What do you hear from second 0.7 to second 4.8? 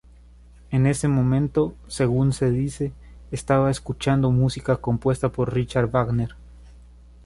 En ese momento, según se dice, estaba escuchando música